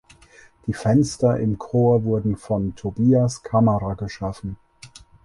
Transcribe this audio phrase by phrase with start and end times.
[0.65, 4.57] Die Fenster im Chor wurden von Tobias Kammerer geschaffen.